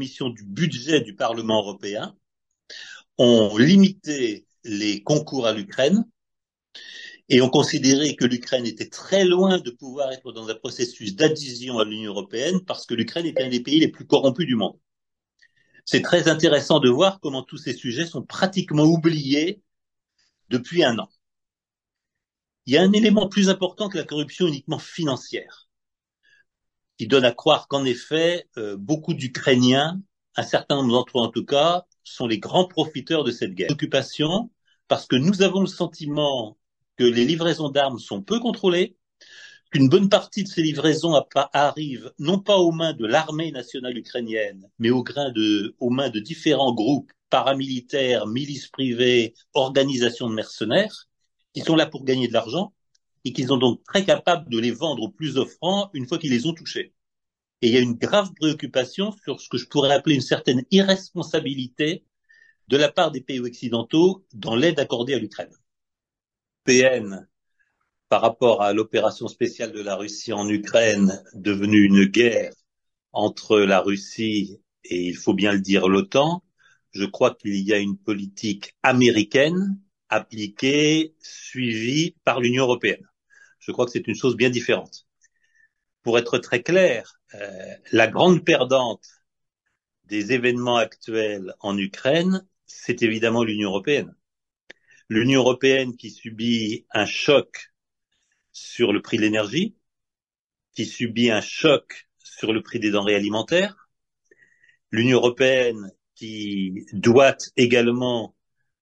commission 0.00 0.30
du 0.30 0.44
budget 0.44 1.02
du 1.02 1.14
Parlement 1.14 1.58
européen 1.58 2.16
ont 3.18 3.58
limité 3.58 4.46
les 4.64 5.02
concours 5.02 5.46
à 5.46 5.52
l'Ukraine 5.52 6.06
et 7.28 7.42
ont 7.42 7.50
considéré 7.50 8.16
que 8.16 8.24
l'Ukraine 8.24 8.64
était 8.64 8.88
très 8.88 9.26
loin 9.26 9.58
de 9.58 9.70
pouvoir 9.70 10.10
être 10.10 10.32
dans 10.32 10.48
un 10.48 10.54
processus 10.54 11.16
d'adhésion 11.16 11.78
à 11.78 11.84
l'Union 11.84 12.12
européenne 12.12 12.64
parce 12.64 12.86
que 12.86 12.94
l'Ukraine 12.94 13.26
était 13.26 13.42
un 13.42 13.50
des 13.50 13.60
pays 13.60 13.78
les 13.78 13.88
plus 13.88 14.06
corrompus 14.06 14.46
du 14.46 14.54
monde. 14.54 14.78
C'est 15.84 16.00
très 16.00 16.28
intéressant 16.28 16.80
de 16.80 16.88
voir 16.88 17.20
comment 17.20 17.42
tous 17.42 17.58
ces 17.58 17.74
sujets 17.74 18.06
sont 18.06 18.22
pratiquement 18.22 18.84
oubliés 18.84 19.60
depuis 20.48 20.82
un 20.82 20.98
an. 20.98 21.10
Il 22.64 22.72
y 22.72 22.78
a 22.78 22.82
un 22.82 22.92
élément 22.94 23.28
plus 23.28 23.50
important 23.50 23.90
que 23.90 23.98
la 23.98 24.04
corruption 24.04 24.46
uniquement 24.46 24.78
financière, 24.78 25.68
qui 27.00 27.06
donne 27.06 27.24
à 27.24 27.32
croire 27.32 27.66
qu'en 27.66 27.86
effet, 27.86 28.46
euh, 28.58 28.76
beaucoup 28.76 29.14
d'Ukrainiens, 29.14 30.02
un 30.36 30.42
certain 30.42 30.76
nombre 30.76 30.92
d'entre 30.92 31.16
eux 31.18 31.22
en 31.22 31.30
tout 31.30 31.46
cas, 31.46 31.86
sont 32.04 32.26
les 32.26 32.38
grands 32.38 32.66
profiteurs 32.66 33.24
de 33.24 33.30
cette 33.30 33.54
guerre. 33.54 33.70
Occupation, 33.70 34.50
parce 34.86 35.06
que 35.06 35.16
nous 35.16 35.40
avons 35.40 35.62
le 35.62 35.66
sentiment 35.66 36.58
que 36.98 37.04
les 37.04 37.24
livraisons 37.24 37.70
d'armes 37.70 37.98
sont 37.98 38.20
peu 38.20 38.38
contrôlées, 38.38 38.98
qu'une 39.72 39.88
bonne 39.88 40.10
partie 40.10 40.42
de 40.42 40.48
ces 40.48 40.60
livraisons 40.60 41.18
arrivent 41.54 42.12
non 42.18 42.38
pas 42.38 42.58
aux 42.58 42.70
mains 42.70 42.92
de 42.92 43.06
l'armée 43.06 43.50
nationale 43.50 43.96
ukrainienne, 43.96 44.68
mais 44.78 44.90
de, 44.90 45.74
aux 45.80 45.88
mains 45.88 46.10
de 46.10 46.20
différents 46.20 46.74
groupes 46.74 47.10
paramilitaires, 47.30 48.26
milices 48.26 48.68
privées, 48.68 49.32
organisations 49.54 50.28
de 50.28 50.34
mercenaires, 50.34 51.08
qui 51.54 51.62
sont 51.62 51.76
là 51.76 51.86
pour 51.86 52.04
gagner 52.04 52.28
de 52.28 52.34
l'argent 52.34 52.74
et 53.24 53.32
qui 53.32 53.44
sont 53.44 53.56
donc 53.56 53.82
très 53.84 54.04
capables 54.04 54.48
de 54.50 54.58
les 54.58 54.70
vendre 54.70 55.02
aux 55.02 55.10
plus 55.10 55.36
offrants 55.36 55.90
une 55.94 56.06
fois 56.06 56.18
qu'ils 56.18 56.30
les 56.30 56.46
ont 56.46 56.54
touchés. 56.54 56.94
Et 57.62 57.68
il 57.68 57.74
y 57.74 57.76
a 57.76 57.80
une 57.80 57.94
grave 57.94 58.32
préoccupation 58.34 59.12
sur 59.24 59.40
ce 59.40 59.48
que 59.48 59.58
je 59.58 59.66
pourrais 59.66 59.92
appeler 59.92 60.14
une 60.14 60.20
certaine 60.22 60.64
irresponsabilité 60.70 62.04
de 62.68 62.76
la 62.76 62.90
part 62.90 63.10
des 63.10 63.20
pays 63.20 63.40
occidentaux 63.40 64.24
dans 64.32 64.54
l'aide 64.54 64.80
accordée 64.80 65.14
à 65.14 65.18
l'Ukraine. 65.18 65.52
PN 66.64 67.26
par 68.10 68.22
rapport 68.22 68.60
à 68.60 68.72
l'opération 68.72 69.28
spéciale 69.28 69.70
de 69.70 69.80
la 69.80 69.94
Russie 69.94 70.32
en 70.32 70.48
Ukraine, 70.48 71.22
devenue 71.32 71.84
une 71.84 72.06
guerre 72.06 72.52
entre 73.12 73.60
la 73.60 73.80
Russie 73.80 74.60
et, 74.84 75.06
il 75.06 75.16
faut 75.16 75.32
bien 75.32 75.52
le 75.52 75.60
dire, 75.60 75.88
l'OTAN, 75.88 76.42
je 76.90 77.04
crois 77.04 77.34
qu'il 77.34 77.56
y 77.56 77.72
a 77.72 77.78
une 77.78 77.96
politique 77.96 78.74
américaine 78.82 79.78
appliquée, 80.08 81.14
suivie 81.20 82.16
par 82.24 82.40
l'Union 82.40 82.64
européenne. 82.64 83.06
Je 83.60 83.72
crois 83.72 83.86
que 83.86 83.92
c'est 83.92 84.08
une 84.08 84.14
chose 84.16 84.36
bien 84.36 84.50
différente. 84.50 85.06
Pour 86.02 86.18
être 86.18 86.38
très 86.38 86.62
clair, 86.62 87.20
euh, 87.34 87.74
la 87.92 88.08
grande 88.08 88.44
perdante 88.44 89.06
des 90.04 90.32
événements 90.32 90.76
actuels 90.76 91.54
en 91.60 91.76
Ukraine, 91.78 92.46
c'est 92.66 93.02
évidemment 93.02 93.44
l'Union 93.44 93.68
européenne. 93.68 94.14
L'Union 95.08 95.40
européenne 95.40 95.96
qui 95.96 96.10
subit 96.10 96.86
un 96.90 97.06
choc 97.06 97.72
sur 98.52 98.92
le 98.92 99.02
prix 99.02 99.18
de 99.18 99.22
l'énergie, 99.22 99.76
qui 100.74 100.86
subit 100.86 101.30
un 101.30 101.40
choc 101.40 102.08
sur 102.18 102.52
le 102.52 102.62
prix 102.62 102.80
des 102.80 102.90
denrées 102.90 103.14
alimentaires, 103.14 103.88
l'Union 104.90 105.18
européenne 105.18 105.92
qui 106.14 106.86
doit 106.92 107.36
également 107.56 108.34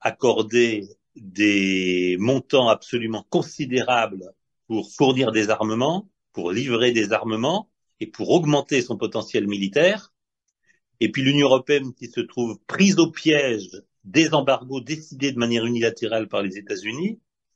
accorder 0.00 0.88
des 1.16 2.16
montants 2.18 2.68
absolument 2.68 3.24
considérables 3.30 4.34
pour 4.66 4.92
fournir 4.92 5.32
des 5.32 5.50
armements, 5.50 6.08
pour 6.32 6.52
livrer 6.52 6.92
des 6.92 7.12
armements 7.12 7.70
et 8.00 8.06
pour 8.06 8.30
augmenter 8.30 8.82
son 8.82 8.96
potentiel 8.96 9.46
militaire. 9.46 10.12
Et 11.00 11.10
puis 11.10 11.22
l'Union 11.22 11.48
européenne 11.48 11.94
qui 11.94 12.08
se 12.08 12.20
trouve 12.20 12.58
prise 12.66 12.98
au 12.98 13.10
piège 13.10 13.70
des 14.04 14.34
embargos 14.34 14.80
décidés 14.80 15.32
de 15.32 15.38
manière 15.38 15.66
unilatérale 15.66 16.28
par 16.28 16.42
les 16.42 16.58
États-Unis 16.58 17.20